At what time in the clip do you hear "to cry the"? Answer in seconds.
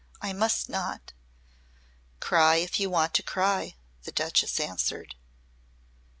3.13-4.11